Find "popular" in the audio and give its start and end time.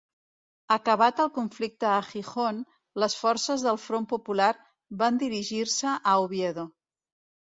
4.15-4.51